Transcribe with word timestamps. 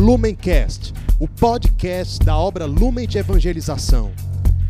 Lumencast, 0.00 0.94
o 1.20 1.28
podcast 1.28 2.24
da 2.24 2.34
obra 2.34 2.64
Lumen 2.64 3.06
de 3.06 3.18
Evangelização. 3.18 4.12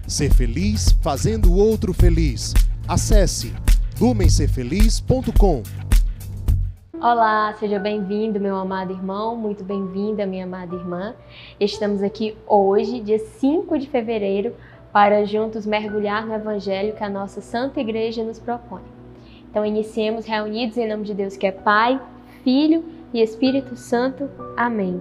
Ser 0.05 0.35
feliz 0.35 0.91
fazendo 1.01 1.53
o 1.53 1.57
outro 1.57 1.95
feliz. 1.95 2.53
Acesse 2.89 3.55
lumencerfeliz.com. 4.01 5.63
Olá, 7.01 7.55
seja 7.61 7.79
bem-vindo, 7.79 8.41
meu 8.41 8.57
amado 8.57 8.93
irmão, 8.93 9.37
muito 9.37 9.63
bem-vinda, 9.63 10.27
minha 10.27 10.47
amada 10.47 10.75
irmã. 10.75 11.15
Estamos 11.61 12.03
aqui 12.03 12.37
hoje, 12.45 12.99
dia 12.99 13.21
5 13.21 13.79
de 13.79 13.89
fevereiro, 13.89 14.53
para 14.93 15.25
juntos 15.25 15.65
mergulhar 15.65 16.27
no 16.27 16.35
Evangelho 16.35 16.97
que 16.97 17.05
a 17.05 17.09
nossa 17.09 17.41
Santa 17.41 17.81
Igreja 17.81 18.25
nos 18.25 18.41
propõe. 18.41 18.83
Então, 19.49 19.65
iniciemos 19.65 20.27
reunidos 20.27 20.77
em 20.77 20.89
nome 20.89 21.05
de 21.05 21.15
Deus, 21.15 21.37
que 21.37 21.47
é 21.47 21.53
Pai, 21.53 22.01
Filho 22.43 22.85
e 23.15 23.23
Espírito 23.23 23.77
Santo. 23.77 24.29
Amém. 24.57 25.01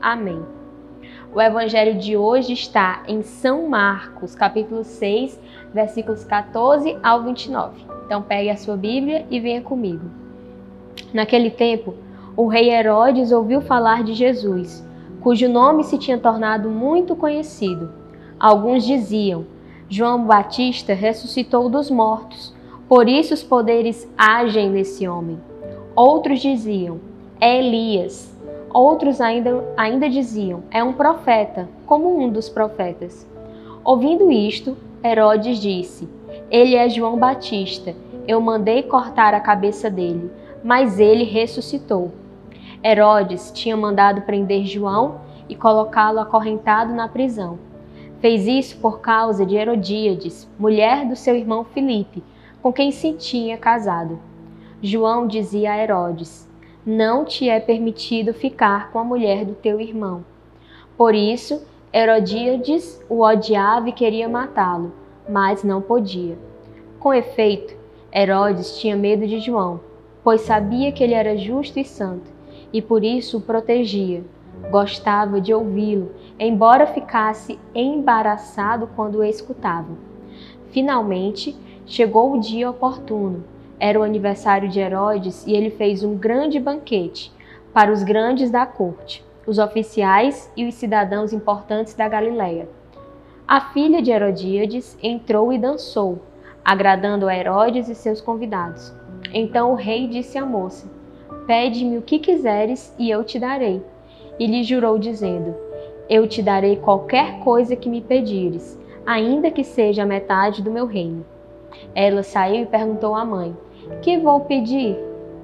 Amém. 0.00 0.40
O 1.34 1.40
evangelho 1.40 1.98
de 1.98 2.16
hoje 2.16 2.52
está 2.52 3.02
em 3.08 3.22
São 3.22 3.68
Marcos, 3.68 4.34
capítulo 4.34 4.84
6, 4.84 5.38
versículos 5.74 6.24
14 6.24 6.96
ao 7.02 7.24
29. 7.24 7.84
Então 8.06 8.22
pegue 8.22 8.48
a 8.48 8.56
sua 8.56 8.76
Bíblia 8.76 9.26
e 9.28 9.40
venha 9.40 9.60
comigo. 9.60 10.04
Naquele 11.12 11.50
tempo, 11.50 11.94
o 12.36 12.46
rei 12.46 12.70
Herodes 12.70 13.32
ouviu 13.32 13.60
falar 13.60 14.04
de 14.04 14.14
Jesus, 14.14 14.86
cujo 15.20 15.48
nome 15.48 15.82
se 15.82 15.98
tinha 15.98 16.16
tornado 16.16 16.70
muito 16.70 17.16
conhecido. 17.16 17.90
Alguns 18.38 18.84
diziam: 18.84 19.46
João 19.88 20.24
Batista 20.24 20.94
ressuscitou 20.94 21.68
dos 21.68 21.90
mortos, 21.90 22.54
por 22.88 23.08
isso 23.08 23.34
os 23.34 23.42
poderes 23.42 24.08
agem 24.16 24.70
nesse 24.70 25.08
homem. 25.08 25.40
Outros 25.96 26.40
diziam: 26.40 27.00
É 27.40 27.58
Elias. 27.58 28.37
Outros 28.72 29.20
ainda, 29.20 29.64
ainda 29.76 30.08
diziam: 30.08 30.62
É 30.70 30.82
um 30.82 30.92
profeta, 30.92 31.68
como 31.86 32.20
um 32.20 32.28
dos 32.28 32.48
profetas. 32.48 33.26
Ouvindo 33.84 34.30
isto, 34.30 34.76
Herodes 35.02 35.58
disse: 35.58 36.08
Ele 36.50 36.74
é 36.74 36.88
João 36.88 37.18
Batista. 37.18 37.94
Eu 38.26 38.40
mandei 38.40 38.82
cortar 38.82 39.32
a 39.32 39.40
cabeça 39.40 39.88
dele, 39.88 40.30
mas 40.62 41.00
ele 41.00 41.24
ressuscitou. 41.24 42.12
Herodes 42.84 43.50
tinha 43.52 43.76
mandado 43.76 44.22
prender 44.22 44.66
João 44.66 45.20
e 45.48 45.54
colocá-lo 45.54 46.20
acorrentado 46.20 46.92
na 46.92 47.08
prisão. 47.08 47.58
Fez 48.20 48.46
isso 48.46 48.78
por 48.78 49.00
causa 49.00 49.46
de 49.46 49.56
Herodíades, 49.56 50.48
mulher 50.58 51.06
do 51.06 51.16
seu 51.16 51.34
irmão 51.34 51.64
Filipe, 51.64 52.22
com 52.60 52.72
quem 52.72 52.90
se 52.90 53.12
tinha 53.14 53.56
casado. 53.56 54.18
João 54.82 55.26
dizia 55.26 55.72
a 55.72 55.78
Herodes: 55.78 56.47
não 56.90 57.22
te 57.22 57.50
é 57.50 57.60
permitido 57.60 58.32
ficar 58.32 58.90
com 58.90 58.98
a 58.98 59.04
mulher 59.04 59.44
do 59.44 59.54
teu 59.54 59.78
irmão. 59.78 60.24
Por 60.96 61.14
isso, 61.14 61.62
Herodíades 61.92 62.98
o 63.10 63.20
odiava 63.20 63.90
e 63.90 63.92
queria 63.92 64.26
matá-lo, 64.26 64.90
mas 65.28 65.62
não 65.62 65.82
podia. 65.82 66.38
Com 66.98 67.12
efeito, 67.12 67.76
Herodes 68.10 68.78
tinha 68.80 68.96
medo 68.96 69.26
de 69.26 69.38
João, 69.38 69.80
pois 70.24 70.40
sabia 70.40 70.90
que 70.90 71.04
ele 71.04 71.12
era 71.12 71.36
justo 71.36 71.78
e 71.78 71.84
santo, 71.84 72.32
e 72.72 72.80
por 72.80 73.04
isso 73.04 73.36
o 73.36 73.42
protegia. 73.42 74.24
Gostava 74.70 75.42
de 75.42 75.52
ouvi-lo, 75.52 76.14
embora 76.38 76.86
ficasse 76.86 77.58
embaraçado 77.74 78.88
quando 78.96 79.16
o 79.16 79.24
escutava. 79.24 79.92
Finalmente, 80.70 81.54
chegou 81.84 82.32
o 82.32 82.40
dia 82.40 82.70
oportuno 82.70 83.44
era 83.80 83.98
o 83.98 84.02
aniversário 84.02 84.68
de 84.68 84.80
Herodes 84.80 85.46
e 85.46 85.52
ele 85.52 85.70
fez 85.70 86.02
um 86.02 86.16
grande 86.16 86.58
banquete 86.58 87.32
para 87.72 87.92
os 87.92 88.02
grandes 88.02 88.50
da 88.50 88.66
corte, 88.66 89.24
os 89.46 89.58
oficiais 89.58 90.50
e 90.56 90.66
os 90.66 90.74
cidadãos 90.74 91.32
importantes 91.32 91.94
da 91.94 92.08
Galiléia. 92.08 92.68
A 93.46 93.60
filha 93.60 94.02
de 94.02 94.10
Herodíades 94.10 94.98
entrou 95.02 95.52
e 95.52 95.58
dançou, 95.58 96.18
agradando 96.64 97.28
a 97.28 97.36
Herodes 97.36 97.88
e 97.88 97.94
seus 97.94 98.20
convidados. 98.20 98.92
Então 99.32 99.72
o 99.72 99.74
rei 99.74 100.06
disse 100.06 100.36
à 100.36 100.44
moça: 100.44 100.86
Pede-me 101.46 101.96
o 101.96 102.02
que 102.02 102.18
quiseres 102.18 102.94
e 102.98 103.10
eu 103.10 103.24
te 103.24 103.38
darei. 103.38 103.82
E 104.38 104.46
lhe 104.46 104.62
jurou, 104.62 104.98
dizendo: 104.98 105.54
Eu 106.08 106.28
te 106.28 106.42
darei 106.42 106.76
qualquer 106.76 107.38
coisa 107.40 107.74
que 107.74 107.88
me 107.88 108.00
pedires, 108.00 108.78
ainda 109.06 109.50
que 109.50 109.64
seja 109.64 110.02
a 110.02 110.06
metade 110.06 110.62
do 110.62 110.70
meu 110.70 110.84
reino. 110.84 111.24
Ela 111.94 112.22
saiu 112.22 112.64
e 112.64 112.66
perguntou 112.66 113.14
à 113.14 113.24
mãe: 113.24 113.56
que 113.96 114.18
vou 114.18 114.40
pedir? 114.40 114.96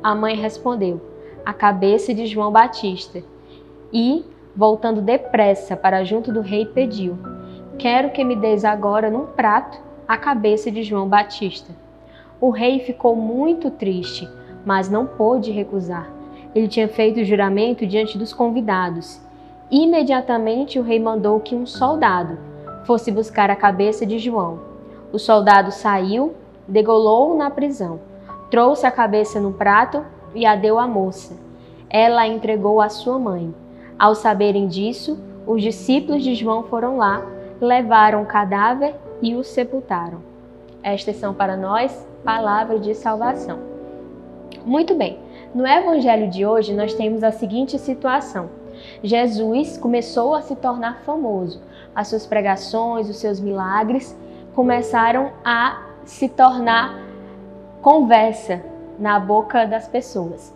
A 0.03 0.15
mãe 0.15 0.37
respondeu: 0.37 1.00
A 1.44 1.53
cabeça 1.53 2.15
de 2.15 2.27
João 2.27 2.53
Batista. 2.53 3.22
E, 3.93 4.25
voltando 4.55 5.00
depressa 5.00 5.77
para 5.77 6.05
junto 6.05 6.32
do 6.32 6.41
rei, 6.41 6.66
pediu: 6.66 7.19
Quero 7.78 8.10
que 8.10 8.25
me 8.25 8.37
des 8.37 8.65
agora 8.65 9.10
num 9.10 9.27
prato 9.27 9.78
a 10.06 10.16
cabeça 10.16 10.71
de 10.71 10.82
João 10.82 11.09
Batista. 11.09 11.72
O 12.41 12.50
rei 12.50 12.81
ficou 12.81 13.16
muito 13.16 13.71
triste, 13.71 14.28
mas 14.65 14.91
não 14.91 15.06
pôde 15.06 15.50
recusar. 15.50 16.11
Ele 16.55 16.69
tinha 16.69 16.88
feito 16.88 17.21
o 17.21 17.25
juramento 17.25 17.87
diante 17.87 18.16
dos 18.19 18.32
convidados. 18.32 19.21
Imediatamente 19.71 20.78
o 20.78 20.82
rei 20.82 21.00
mandou 21.00 21.41
que 21.41 21.55
um 21.55 21.66
soldado 21.66 22.38
fosse 22.84 23.11
buscar 23.11 23.50
a 23.50 23.56
cabeça 23.56 24.05
de 24.05 24.19
João. 24.19 24.61
O 25.12 25.19
soldado 25.19 25.72
saiu, 25.72 26.34
degolou-o 26.69 27.37
na 27.37 27.50
prisão 27.50 28.13
Trouxe 28.54 28.87
a 28.87 28.91
cabeça 28.92 29.41
no 29.41 29.53
prato 29.53 30.06
e 30.32 30.47
a 30.47 30.54
deu 30.54 30.78
à 30.78 30.87
moça. 30.87 31.37
Ela 31.91 32.20
a 32.20 32.28
entregou 32.28 32.81
à 32.81 32.88
sua 32.88 33.19
mãe. 33.19 33.53
Ao 33.98 34.15
saberem 34.15 34.69
disso, 34.69 35.19
os 35.44 35.60
discípulos 35.60 36.22
de 36.22 36.37
João 36.37 36.62
foram 36.62 36.97
lá, 36.97 37.26
levaram 37.60 38.22
o 38.22 38.26
cadáver 38.26 38.94
e 39.20 39.34
o 39.34 39.43
sepultaram. 39.43 40.22
Estas 40.84 41.16
são 41.16 41.34
para 41.34 41.56
nós 41.56 42.06
palavras 42.22 42.81
de 42.81 42.94
salvação. 42.94 43.59
Muito 44.64 44.94
bem, 44.94 45.19
no 45.53 45.66
evangelho 45.66 46.31
de 46.31 46.47
hoje 46.47 46.75
nós 46.75 46.94
temos 46.94 47.25
a 47.25 47.32
seguinte 47.32 47.76
situação. 47.76 48.48
Jesus 49.03 49.76
começou 49.76 50.32
a 50.32 50.43
se 50.43 50.54
tornar 50.54 51.00
famoso. 51.00 51.60
As 51.93 52.06
suas 52.06 52.25
pregações, 52.25 53.09
os 53.09 53.16
seus 53.16 53.41
milagres 53.41 54.16
começaram 54.54 55.32
a 55.44 55.88
se 56.04 56.28
tornar 56.28 57.03
conversa 57.84 58.64
na 58.98 59.20
boca 59.20 59.66
das 59.66 59.86
pessoas. 59.86 60.54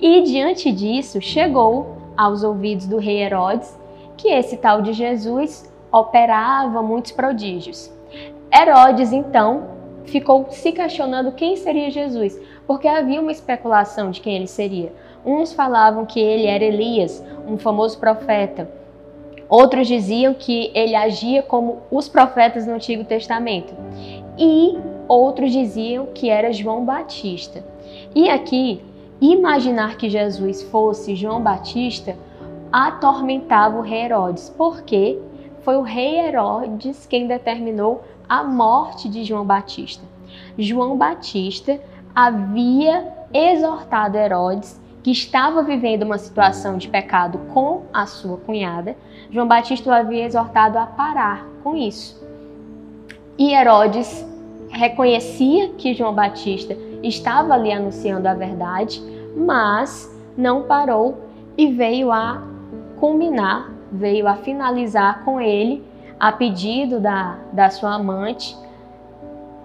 E 0.00 0.22
diante 0.22 0.70
disso, 0.70 1.20
chegou 1.20 1.96
aos 2.16 2.44
ouvidos 2.44 2.86
do 2.86 2.96
rei 2.96 3.24
Herodes 3.24 3.76
que 4.16 4.28
esse 4.28 4.56
tal 4.56 4.80
de 4.80 4.92
Jesus 4.92 5.68
operava 5.90 6.80
muitos 6.80 7.10
prodígios. 7.10 7.92
Herodes, 8.54 9.12
então, 9.12 9.64
ficou 10.04 10.46
se 10.50 10.70
questionando 10.70 11.32
quem 11.32 11.56
seria 11.56 11.90
Jesus, 11.90 12.40
porque 12.68 12.86
havia 12.86 13.20
uma 13.20 13.32
especulação 13.32 14.12
de 14.12 14.20
quem 14.20 14.36
ele 14.36 14.46
seria. 14.46 14.92
Uns 15.26 15.52
falavam 15.52 16.06
que 16.06 16.20
ele 16.20 16.46
era 16.46 16.62
Elias, 16.62 17.24
um 17.48 17.58
famoso 17.58 17.98
profeta. 17.98 18.70
Outros 19.48 19.88
diziam 19.88 20.34
que 20.34 20.70
ele 20.72 20.94
agia 20.94 21.42
como 21.42 21.78
os 21.90 22.08
profetas 22.08 22.64
no 22.64 22.74
Antigo 22.74 23.02
Testamento. 23.02 23.74
E 24.38 24.78
outros 25.10 25.50
diziam 25.50 26.06
que 26.14 26.30
era 26.30 26.52
João 26.52 26.84
Batista. 26.84 27.64
E 28.14 28.30
aqui, 28.30 28.80
imaginar 29.20 29.96
que 29.96 30.08
Jesus 30.08 30.62
fosse 30.62 31.16
João 31.16 31.42
Batista 31.42 32.16
atormentava 32.70 33.76
o 33.76 33.82
rei 33.82 34.04
Herodes, 34.04 34.54
porque 34.56 35.18
foi 35.62 35.76
o 35.76 35.82
rei 35.82 36.20
Herodes 36.20 37.06
quem 37.06 37.26
determinou 37.26 38.04
a 38.28 38.44
morte 38.44 39.08
de 39.08 39.24
João 39.24 39.44
Batista. 39.44 40.04
João 40.56 40.96
Batista 40.96 41.80
havia 42.14 43.12
exortado 43.34 44.16
Herodes, 44.16 44.80
que 45.02 45.10
estava 45.10 45.60
vivendo 45.64 46.04
uma 46.04 46.18
situação 46.18 46.78
de 46.78 46.88
pecado 46.88 47.38
com 47.52 47.82
a 47.92 48.06
sua 48.06 48.36
cunhada. 48.36 48.96
João 49.28 49.48
Batista 49.48 49.90
o 49.90 49.92
havia 49.92 50.24
exortado 50.24 50.78
a 50.78 50.86
parar 50.86 51.44
com 51.64 51.74
isso. 51.74 52.22
E 53.36 53.52
Herodes 53.52 54.29
reconhecia 54.70 55.70
que 55.70 55.94
João 55.94 56.14
Batista 56.14 56.76
estava 57.02 57.54
ali 57.54 57.72
anunciando 57.72 58.28
a 58.28 58.34
verdade, 58.34 59.02
mas 59.36 60.10
não 60.36 60.62
parou 60.62 61.18
e 61.56 61.72
veio 61.72 62.10
a 62.12 62.42
culminar, 62.98 63.70
veio 63.90 64.26
a 64.26 64.36
finalizar 64.36 65.24
com 65.24 65.40
ele, 65.40 65.84
a 66.18 66.30
pedido 66.32 67.00
da, 67.00 67.38
da 67.52 67.70
sua 67.70 67.94
amante, 67.94 68.56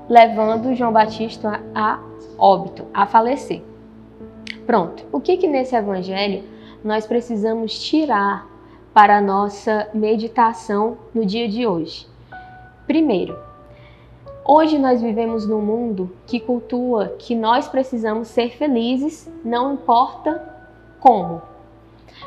levando 0.09 0.73
João 0.73 0.91
Batista 0.91 1.61
a 1.73 1.99
óbito, 2.37 2.85
a 2.93 3.05
falecer. 3.05 3.61
Pronto. 4.65 5.05
O 5.11 5.19
que 5.19 5.37
que 5.37 5.47
nesse 5.47 5.75
evangelho 5.75 6.43
nós 6.83 7.05
precisamos 7.05 7.77
tirar 7.79 8.47
para 8.93 9.17
a 9.17 9.21
nossa 9.21 9.89
meditação 9.93 10.97
no 11.13 11.25
dia 11.25 11.47
de 11.47 11.67
hoje? 11.67 12.07
Primeiro, 12.87 13.37
hoje 14.45 14.77
nós 14.77 15.01
vivemos 15.01 15.47
num 15.47 15.61
mundo 15.61 16.11
que 16.27 16.39
cultua 16.39 17.15
que 17.17 17.33
nós 17.35 17.67
precisamos 17.67 18.27
ser 18.27 18.55
felizes, 18.55 19.29
não 19.43 19.73
importa 19.73 20.41
como. 20.99 21.41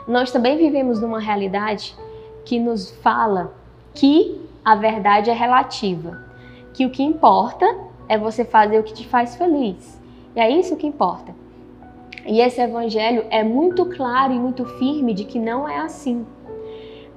Nós 0.06 0.32
também 0.32 0.56
vivemos 0.56 1.00
numa 1.00 1.20
realidade 1.20 1.96
que 2.44 2.58
nos 2.58 2.90
fala 2.90 3.54
que 3.94 4.40
a 4.64 4.74
verdade 4.74 5.30
é 5.30 5.32
relativa, 5.32 6.24
que 6.74 6.84
o 6.84 6.90
que 6.90 7.02
importa 7.02 7.66
é 8.08 8.18
você 8.18 8.44
fazer 8.44 8.78
o 8.78 8.82
que 8.82 8.92
te 8.92 9.06
faz 9.06 9.36
feliz. 9.36 10.00
E 10.34 10.40
é 10.40 10.50
isso 10.50 10.76
que 10.76 10.86
importa. 10.86 11.34
E 12.26 12.40
esse 12.40 12.60
evangelho 12.60 13.24
é 13.30 13.42
muito 13.42 13.86
claro 13.86 14.32
e 14.32 14.38
muito 14.38 14.64
firme 14.78 15.14
de 15.14 15.24
que 15.24 15.38
não 15.38 15.68
é 15.68 15.78
assim. 15.78 16.26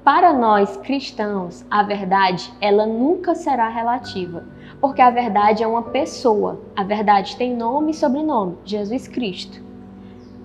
Para 0.03 0.33
nós 0.33 0.77
cristãos, 0.77 1.65
a 1.69 1.83
verdade, 1.83 2.51
ela 2.59 2.87
nunca 2.87 3.35
será 3.35 3.69
relativa, 3.69 4.43
porque 4.81 5.01
a 5.01 5.11
verdade 5.11 5.63
é 5.63 5.67
uma 5.67 5.83
pessoa. 5.83 6.59
A 6.75 6.83
verdade 6.83 7.37
tem 7.37 7.55
nome 7.55 7.91
e 7.91 7.93
sobrenome, 7.93 8.57
Jesus 8.65 9.07
Cristo. 9.07 9.61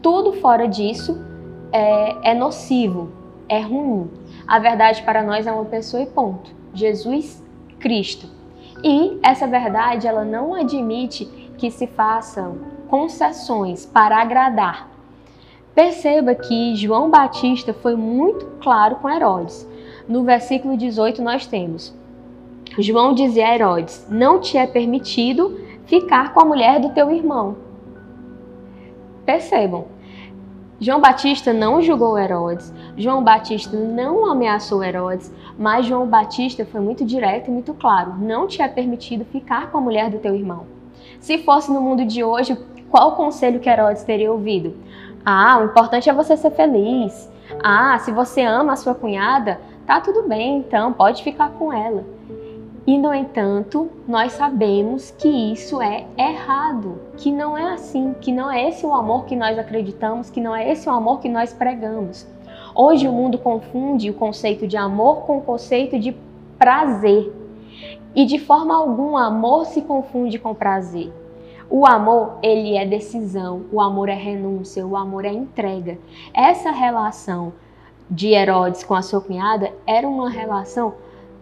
Tudo 0.03 0.35
fora 0.35 0.69
disso 0.69 1.19
é, 1.73 2.31
é 2.31 2.35
nocivo, 2.35 3.11
é 3.49 3.61
ruim. 3.61 4.11
A 4.47 4.59
verdade 4.59 5.03
para 5.03 5.23
nós 5.23 5.47
é 5.47 5.53
uma 5.53 5.65
pessoa 5.65 6.03
e 6.03 6.07
ponto. 6.07 6.51
Jesus 6.75 7.43
Cristo. 7.81 8.29
E 8.85 9.19
essa 9.23 9.47
verdade, 9.47 10.07
ela 10.07 10.25
não 10.25 10.55
admite 10.55 11.25
que 11.57 11.71
se 11.71 11.87
façam 11.87 12.59
concessões 12.89 13.87
para 13.87 14.21
agradar. 14.21 14.89
Perceba 15.75 16.35
que 16.35 16.77
João 16.77 17.11
Batista 17.11 17.73
foi 17.73 17.97
muito 17.97 18.47
claro 18.61 18.97
com 18.97 19.09
Herodes. 19.09 19.67
No 20.07 20.23
versículo 20.25 20.77
18 20.77 21.23
nós 21.23 21.47
temos: 21.47 21.95
João 22.79 23.15
dizia 23.15 23.49
a 23.49 23.55
Herodes: 23.55 24.07
Não 24.11 24.41
te 24.41 24.59
é 24.59 24.67
permitido 24.67 25.61
ficar 25.87 26.35
com 26.35 26.41
a 26.41 26.45
mulher 26.45 26.81
do 26.81 26.91
teu 26.91 27.11
irmão. 27.11 27.57
Percebam, 29.25 29.87
João 30.79 31.01
Batista 31.01 31.55
não 31.55 31.81
julgou 31.81 32.19
Herodes, 32.19 32.73
João 32.99 33.25
Batista 33.25 33.75
não 33.77 34.31
ameaçou 34.31 34.85
Herodes, 34.85 35.33
mas 35.59 35.87
João 35.87 36.07
Batista 36.07 36.67
foi 36.67 36.81
muito 36.81 37.03
direto 37.03 37.49
e 37.49 37.51
muito 37.51 37.73
claro: 37.73 38.15
não 38.19 38.47
te 38.47 38.61
é 38.61 38.69
permitido 38.69 39.25
ficar 39.25 39.71
com 39.71 39.79
a 39.79 39.81
mulher 39.81 40.11
do 40.11 40.19
teu 40.19 40.35
irmão. 40.35 40.67
Se 41.19 41.39
fosse 41.39 41.73
no 41.73 41.81
mundo 41.81 42.05
de 42.05 42.23
hoje, 42.23 42.59
qual 42.91 43.11
o 43.11 43.17
conselho 43.17 43.59
que 43.59 43.71
Herodes 43.71 44.05
teria 44.05 44.31
ouvido? 44.31 44.77
Ah, 45.25 45.59
o 45.59 45.65
importante 45.65 46.11
é 46.11 46.13
você 46.13 46.37
ser 46.37 46.51
feliz. 46.51 47.33
Ah, 47.65 47.99
se 47.99 48.13
você 48.13 48.43
ama 48.43 48.75
a 48.75 48.77
sua 48.77 48.95
cunhada, 48.95 49.61
tá 49.87 50.01
tudo 50.01 50.29
bem, 50.29 50.59
então 50.59 50.93
pode 50.93 51.23
ficar 51.23 51.51
com 51.51 51.73
ela. 51.73 52.16
E 52.87 52.97
no 52.97 53.13
entanto, 53.13 53.91
nós 54.07 54.35
sabemos 54.35 55.11
que 55.11 55.27
isso 55.27 55.83
é 55.83 56.07
errado, 56.17 57.01
que 57.17 57.33
não 57.33 57.59
é 57.59 57.73
assim, 57.73 58.15
que 58.21 58.31
não 58.31 58.49
é 58.49 58.69
esse 58.69 58.87
o 58.87 58.95
amor 58.95 59.25
que 59.25 59.35
nós 59.35 59.59
acreditamos, 59.59 60.31
que 60.31 60.41
não 60.41 60.55
é 60.55 60.71
esse 60.71 60.89
o 60.89 60.93
amor 60.93 61.19
que 61.19 61.29
nós 61.29 61.53
pregamos. 61.53 62.25
Hoje 62.77 63.09
o 63.09 63.13
mundo 63.13 63.39
confunde 63.39 64.09
o 64.09 64.15
conceito 64.15 64.69
de 64.69 64.77
amor 64.77 65.23
com 65.23 65.39
o 65.39 65.43
conceito 65.43 65.99
de 65.99 66.17
prazer. 66.57 67.35
E 68.15 68.25
de 68.25 68.39
forma 68.39 68.77
alguma, 68.77 69.27
amor 69.27 69.67
se 69.67 69.83
confunde 69.83 70.39
com 70.39 70.55
prazer. 70.55 71.13
O 71.69 71.85
amor, 71.85 72.39
ele 72.41 72.77
é 72.77 72.87
decisão, 72.87 73.63
o 73.73 73.81
amor 73.81 74.09
é 74.09 74.15
renúncia, 74.15 74.87
o 74.87 74.97
amor 74.97 75.25
é 75.25 75.33
entrega. 75.33 75.99
Essa 76.33 76.71
relação 76.71 77.53
de 78.09 78.29
Herodes 78.29 78.85
com 78.85 78.95
a 78.95 79.03
sua 79.03 79.21
cunhada 79.21 79.73
era 79.85 80.09
uma 80.09 80.31
relação 80.31 80.95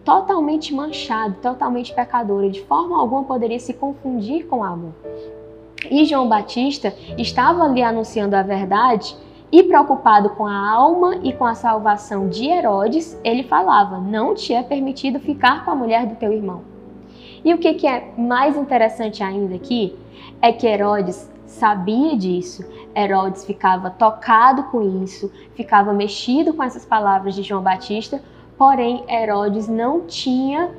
totalmente 0.05 0.73
manchada, 0.73 1.35
totalmente 1.41 1.93
pecadora, 1.93 2.47
de 2.49 2.61
forma 2.61 2.97
alguma 2.97 3.23
poderia 3.23 3.59
se 3.59 3.73
confundir 3.73 4.45
com 4.45 4.63
amor. 4.63 4.93
E 5.89 6.05
João 6.05 6.29
Batista 6.29 6.93
estava 7.17 7.63
ali 7.63 7.81
anunciando 7.81 8.35
a 8.35 8.43
verdade 8.43 9.17
e 9.51 9.63
preocupado 9.63 10.29
com 10.31 10.45
a 10.45 10.69
alma 10.69 11.17
e 11.23 11.33
com 11.33 11.45
a 11.45 11.55
salvação 11.55 12.29
de 12.29 12.47
Herodes, 12.47 13.19
ele 13.23 13.43
falava: 13.43 13.99
Não 13.99 14.35
te 14.35 14.53
é 14.53 14.63
permitido 14.63 15.19
ficar 15.19 15.65
com 15.65 15.71
a 15.71 15.75
mulher 15.75 16.05
do 16.05 16.15
teu 16.15 16.31
irmão. 16.31 16.61
E 17.43 17.53
o 17.53 17.57
que, 17.57 17.73
que 17.73 17.87
é 17.87 18.11
mais 18.17 18.57
interessante 18.57 19.23
ainda 19.23 19.55
aqui 19.55 19.95
é 20.41 20.51
que 20.51 20.67
Herodes 20.67 21.31
sabia 21.45 22.17
disso. 22.17 22.63
Herodes 22.95 23.45
ficava 23.45 23.89
tocado 23.89 24.63
com 24.65 25.03
isso, 25.03 25.31
ficava 25.53 25.93
mexido 25.93 26.53
com 26.53 26.63
essas 26.63 26.85
palavras 26.85 27.35
de 27.35 27.43
João 27.43 27.61
Batista, 27.61 28.21
porém 28.57 29.03
Herodes 29.09 29.67
não 29.67 30.01
tinha 30.01 30.71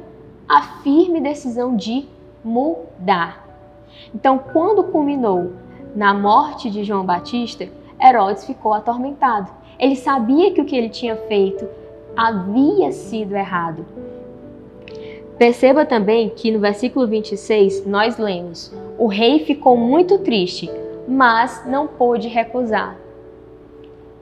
a 0.49 0.63
firme 0.83 1.21
decisão 1.21 1.77
de 1.77 2.07
mudar. 2.45 3.47
Então, 4.15 4.39
quando 4.39 4.85
culminou 4.85 5.53
na 5.95 6.15
morte 6.15 6.71
de 6.71 6.85
João 6.85 7.05
Batista, 7.05 7.69
Herodes 8.01 8.45
ficou 8.45 8.73
atormentado. 8.73 9.51
Ele 9.79 9.97
sabia 9.97 10.53
que 10.53 10.61
o 10.61 10.65
que 10.65 10.77
ele 10.77 10.89
tinha 10.89 11.17
feito 11.17 11.67
havia 12.17 12.93
sido 12.93 13.35
errado. 13.35 13.85
Perceba 15.39 15.85
também 15.85 16.31
que 16.31 16.51
no 16.51 16.59
versículo 16.59 17.07
26 17.07 17.87
nós 17.87 18.17
lemos: 18.17 18.73
O 18.99 19.07
rei 19.07 19.41
ficou 19.41 19.77
muito 19.77 20.19
triste, 20.19 20.71
mas 21.07 21.63
não 21.67 21.87
pôde 21.87 22.29
recusar. 22.29 22.97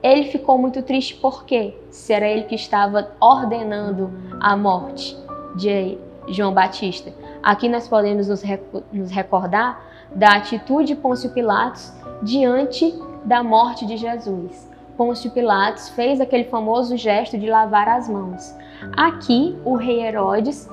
Ele 0.05 0.25
ficou 0.25 0.55
muito 0.59 0.83
triste 0.83 1.15
porque 1.15 1.75
se 1.89 2.13
era 2.13 2.27
ele 2.27 2.43
que 2.43 2.53
estava 2.53 3.09
ordenando 3.19 4.13
a 4.39 4.55
morte 4.55 5.17
de 5.55 5.97
João 6.27 6.53
Batista. 6.53 7.11
Aqui 7.41 7.67
nós 7.67 7.87
podemos 7.87 8.27
nos 8.27 9.09
recordar 9.09 9.83
da 10.13 10.35
atitude 10.35 10.89
de 10.89 10.95
Pôncio 10.95 11.31
Pilatos 11.31 11.91
diante 12.21 12.93
da 13.23 13.43
morte 13.43 13.83
de 13.87 13.97
Jesus. 13.97 14.69
Pôncio 14.95 15.31
Pilatos 15.31 15.89
fez 15.89 16.21
aquele 16.21 16.43
famoso 16.43 16.95
gesto 16.95 17.35
de 17.35 17.49
lavar 17.49 17.89
as 17.89 18.07
mãos. 18.07 18.55
Aqui, 18.95 19.57
o 19.65 19.73
rei 19.75 20.05
Herodes 20.05 20.69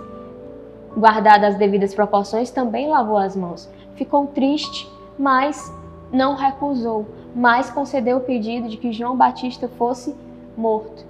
guardadas 0.95 1.55
as 1.55 1.59
devidas 1.59 1.95
proporções, 1.95 2.51
também 2.51 2.87
lavou 2.87 3.17
as 3.17 3.35
mãos. 3.35 3.67
Ficou 3.95 4.27
triste, 4.27 4.87
mas 5.19 5.73
não 6.13 6.35
recusou, 6.35 7.07
mas 7.35 7.71
concedeu 7.71 8.19
o 8.19 8.21
pedido 8.21 8.69
de 8.69 8.77
que 8.77 8.93
João 8.93 9.17
Batista 9.17 9.69
fosse 9.69 10.15
morto. 10.57 11.05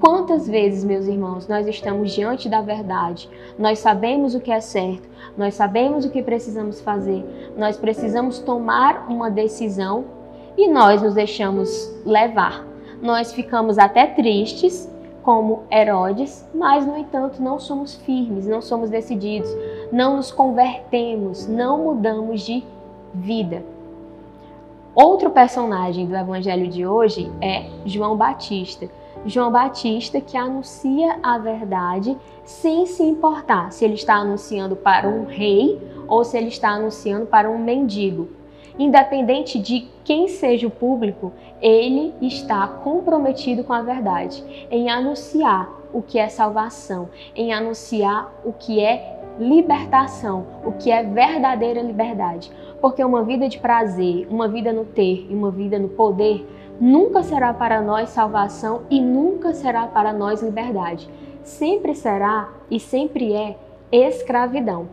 Quantas 0.00 0.48
vezes, 0.48 0.82
meus 0.82 1.06
irmãos, 1.06 1.46
nós 1.46 1.66
estamos 1.68 2.10
diante 2.12 2.48
da 2.48 2.60
verdade, 2.60 3.30
nós 3.56 3.78
sabemos 3.78 4.34
o 4.34 4.40
que 4.40 4.50
é 4.50 4.60
certo, 4.60 5.08
nós 5.38 5.54
sabemos 5.54 6.04
o 6.04 6.10
que 6.10 6.22
precisamos 6.22 6.80
fazer, 6.80 7.24
nós 7.56 7.76
precisamos 7.76 8.40
tomar 8.40 9.06
uma 9.08 9.30
decisão 9.30 10.04
e 10.56 10.68
nós 10.68 11.00
nos 11.00 11.14
deixamos 11.14 11.88
levar. 12.04 12.66
Nós 13.00 13.32
ficamos 13.32 13.78
até 13.78 14.06
tristes, 14.06 14.90
como 15.22 15.62
Herodes, 15.70 16.44
mas 16.52 16.84
no 16.84 16.96
entanto 16.96 17.40
não 17.40 17.58
somos 17.58 17.94
firmes, 17.94 18.46
não 18.46 18.60
somos 18.60 18.90
decididos, 18.90 19.50
não 19.92 20.16
nos 20.16 20.32
convertemos, 20.32 21.46
não 21.46 21.78
mudamos 21.78 22.42
de 22.42 22.64
vida. 23.14 23.62
Outro 24.94 25.30
personagem 25.30 26.04
do 26.04 26.14
evangelho 26.14 26.68
de 26.68 26.86
hoje 26.86 27.32
é 27.40 27.64
João 27.86 28.14
Batista. 28.14 28.90
João 29.24 29.50
Batista 29.50 30.20
que 30.20 30.36
anuncia 30.36 31.18
a 31.22 31.38
verdade 31.38 32.14
sem 32.44 32.84
se 32.84 33.02
importar 33.02 33.72
se 33.72 33.86
ele 33.86 33.94
está 33.94 34.16
anunciando 34.16 34.76
para 34.76 35.08
um 35.08 35.24
rei 35.24 35.80
ou 36.06 36.22
se 36.24 36.36
ele 36.36 36.48
está 36.48 36.70
anunciando 36.70 37.24
para 37.24 37.48
um 37.48 37.56
mendigo. 37.56 38.28
Independente 38.78 39.58
de 39.58 39.88
quem 40.04 40.28
seja 40.28 40.66
o 40.66 40.70
público, 40.70 41.32
ele 41.62 42.12
está 42.20 42.66
comprometido 42.66 43.64
com 43.64 43.72
a 43.72 43.80
verdade, 43.80 44.66
em 44.70 44.90
anunciar 44.90 45.70
o 45.90 46.02
que 46.02 46.18
é 46.18 46.28
salvação, 46.28 47.08
em 47.34 47.52
anunciar 47.54 48.30
o 48.44 48.52
que 48.52 48.78
é 48.78 49.21
libertação, 49.38 50.46
o 50.64 50.72
que 50.72 50.90
é 50.90 51.02
verdadeira 51.02 51.80
liberdade. 51.80 52.50
Porque 52.80 53.04
uma 53.04 53.22
vida 53.22 53.48
de 53.48 53.58
prazer, 53.58 54.26
uma 54.30 54.48
vida 54.48 54.72
no 54.72 54.84
ter 54.84 55.26
e 55.30 55.34
uma 55.34 55.50
vida 55.50 55.78
no 55.78 55.88
poder 55.88 56.46
nunca 56.80 57.22
será 57.22 57.54
para 57.54 57.80
nós 57.80 58.10
salvação 58.10 58.82
e 58.90 59.00
nunca 59.00 59.54
será 59.54 59.86
para 59.86 60.12
nós 60.12 60.42
liberdade. 60.42 61.08
Sempre 61.42 61.94
será 61.94 62.48
e 62.70 62.78
sempre 62.80 63.32
é 63.34 63.56
escravidão. 63.92 64.88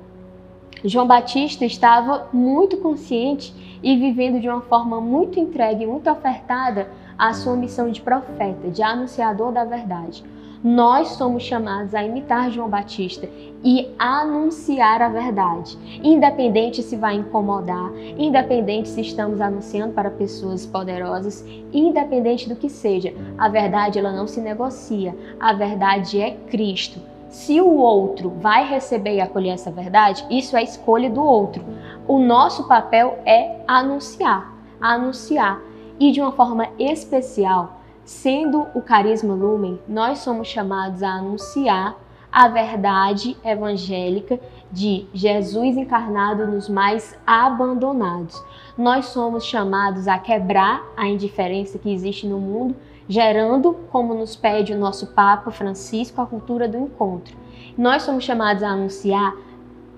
João 0.83 1.07
Batista 1.07 1.65
estava 1.65 2.27
muito 2.31 2.77
consciente 2.77 3.53
e 3.83 3.97
vivendo 3.97 4.39
de 4.39 4.47
uma 4.47 4.61
forma 4.61 5.01
muito 5.01 5.39
entregue, 5.39 5.85
muito 5.85 6.09
ofertada 6.09 6.89
a 7.17 7.33
sua 7.33 7.55
missão 7.55 7.91
de 7.91 8.01
profeta, 8.01 8.69
de 8.69 8.81
anunciador 8.81 9.51
da 9.51 9.65
verdade. 9.65 10.23
Nós 10.61 11.09
somos 11.09 11.43
chamados 11.43 11.95
a 11.95 12.03
imitar 12.03 12.51
João 12.51 12.67
Batista 12.67 13.29
e 13.63 13.87
anunciar 13.97 15.01
a 15.01 15.07
verdade, 15.07 15.77
independente 16.03 16.83
se 16.83 16.97
vai 16.97 17.15
incomodar, 17.15 17.89
independente 18.17 18.89
se 18.89 18.99
estamos 18.99 19.39
anunciando 19.39 19.93
para 19.93 20.09
pessoas 20.09 20.65
poderosas, 20.65 21.45
independente 21.71 22.49
do 22.49 22.57
que 22.57 22.69
seja. 22.69 23.13
A 23.37 23.47
verdade 23.47 23.99
ela 23.99 24.11
não 24.11 24.27
se 24.27 24.41
negocia. 24.41 25.15
A 25.39 25.53
verdade 25.53 26.19
é 26.19 26.31
Cristo. 26.31 26.99
Se 27.29 27.61
o 27.61 27.75
outro 27.75 28.29
vai 28.41 28.67
receber 28.67 29.15
e 29.15 29.21
acolher 29.21 29.51
essa 29.51 29.71
verdade, 29.71 30.25
isso 30.29 30.57
é 30.57 30.63
escolha 30.63 31.09
do 31.09 31.23
outro. 31.23 31.63
O 32.05 32.19
nosso 32.19 32.67
papel 32.67 33.17
é 33.25 33.61
anunciar, 33.65 34.53
anunciar 34.81 35.61
e 35.97 36.11
de 36.11 36.19
uma 36.19 36.33
forma 36.33 36.67
especial 36.77 37.78
Sendo 38.09 38.65
o 38.73 38.81
carisma 38.81 39.35
lumen, 39.35 39.79
nós 39.87 40.17
somos 40.17 40.47
chamados 40.47 41.03
a 41.03 41.11
anunciar 41.11 41.95
a 42.31 42.47
verdade 42.47 43.37
evangélica 43.45 44.39
de 44.71 45.05
Jesus 45.13 45.77
encarnado 45.77 46.47
nos 46.47 46.67
mais 46.67 47.15
abandonados. 47.25 48.43
Nós 48.75 49.05
somos 49.05 49.45
chamados 49.45 50.07
a 50.07 50.17
quebrar 50.17 50.83
a 50.97 51.07
indiferença 51.07 51.77
que 51.77 51.93
existe 51.93 52.25
no 52.25 52.39
mundo, 52.39 52.75
gerando, 53.07 53.75
como 53.91 54.15
nos 54.15 54.35
pede 54.35 54.73
o 54.73 54.79
nosso 54.79 55.13
Papa 55.13 55.51
Francisco, 55.51 56.19
a 56.19 56.25
cultura 56.25 56.67
do 56.67 56.79
encontro. 56.79 57.37
Nós 57.77 58.01
somos 58.01 58.23
chamados 58.23 58.63
a 58.63 58.69
anunciar 58.69 59.35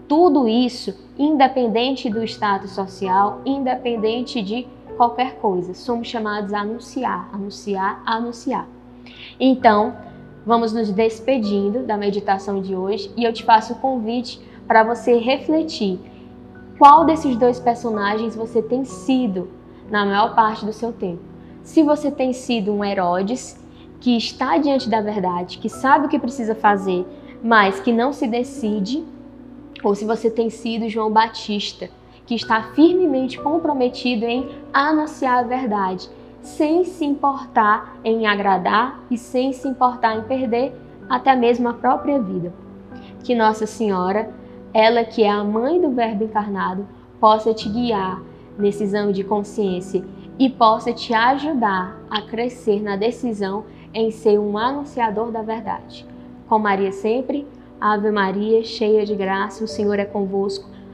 tudo 0.06 0.50
isso, 0.50 0.94
independente 1.18 2.10
do 2.10 2.22
status 2.26 2.72
social, 2.72 3.40
independente 3.46 4.42
de 4.42 4.68
qualquer 4.98 5.36
coisa. 5.38 5.74
Somos 5.74 6.08
chamados 6.08 6.54
a 6.54 6.62
anunciar, 6.62 7.30
anunciar, 7.34 8.02
anunciar. 8.06 8.68
Então, 9.40 9.96
vamos 10.46 10.74
nos 10.74 10.92
despedindo 10.92 11.84
da 11.84 11.98
meditação 11.98 12.62
de 12.62 12.76
hoje 12.76 13.12
e 13.16 13.24
eu 13.24 13.34
te 13.34 13.44
faço 13.44 13.74
o 13.74 13.78
convite 13.78 14.42
para 14.68 14.84
você 14.84 15.18
refletir 15.18 16.00
qual 16.78 17.06
desses 17.06 17.36
dois 17.36 17.60
personagens 17.60 18.36
você 18.36 18.62
tem 18.62 18.84
sido 18.86 19.50
na 19.90 20.06
maior 20.06 20.34
parte 20.34 20.66
do 20.66 20.74
seu 20.74 20.92
tempo. 20.92 21.22
Se 21.62 21.84
você 21.84 22.10
tem 22.10 22.34
sido 22.34 22.72
um 22.72 22.84
Herodes 22.84 23.60
que 24.00 24.18
está 24.18 24.58
diante 24.58 24.90
da 24.90 25.00
verdade, 25.00 25.60
que 25.60 25.70
sabe 25.70 26.08
o 26.08 26.10
que 26.10 26.18
precisa 26.18 26.56
fazer, 26.56 27.06
mas 27.44 27.80
que 27.80 27.92
não 27.92 28.12
se 28.12 28.28
decide, 28.28 29.06
ou 29.84 29.94
se 29.94 30.06
você 30.06 30.30
tem 30.30 30.50
sido 30.50 30.90
João 30.90 31.12
Batista, 31.12 31.90
que 32.26 32.36
está 32.36 32.64
firmemente 32.74 33.40
comprometido 33.40 34.26
em 34.26 34.50
anunciar 34.74 35.40
a 35.40 35.48
verdade, 35.48 36.10
sem 36.42 36.84
se 36.84 37.06
importar 37.06 37.98
em 38.04 38.26
agradar 38.26 39.00
e 39.10 39.18
sem 39.18 39.54
se 39.54 39.68
importar 39.68 40.18
em 40.18 40.24
perder 40.24 40.74
até 41.10 41.36
mesmo 41.36 41.70
a 41.70 41.74
própria 41.74 42.20
vida. 42.20 42.54
Que 43.24 43.36
Nossa 43.36 43.66
Senhora, 43.66 44.30
ela 44.74 45.04
que 45.04 45.24
é 45.24 45.30
a 45.30 45.44
mãe 45.44 45.80
do 45.80 45.92
Verbo 45.92 46.24
encarnado, 46.24 46.88
possa 47.20 47.54
te 47.54 47.70
guiar 47.70 48.22
nesse 48.58 48.84
exame 48.84 49.14
de 49.14 49.24
consciência 49.24 50.04
e 50.40 50.50
possa 50.50 50.92
te 50.92 51.14
ajudar 51.14 52.02
a 52.10 52.22
crescer 52.22 52.82
na 52.82 52.96
decisão 52.96 53.66
em 53.94 54.10
ser 54.10 54.40
um 54.40 54.58
anunciador 54.58 55.32
da 55.32 55.42
verdade. 55.42 56.06
Com 56.48 56.58
Maria 56.58 56.92
sempre, 56.92 57.48
Ave 57.80 58.12
Maria, 58.12 58.64
cheia 58.64 59.06
de 59.06 59.16
graça, 59.16 59.64
o 59.64 59.68
Senhor 59.68 60.00
é 60.00 60.06
convosco. 60.06 60.70